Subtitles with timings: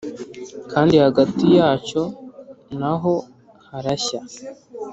[0.71, 2.01] kandi hagati yacyo
[2.79, 3.13] na ho
[3.69, 4.19] harashya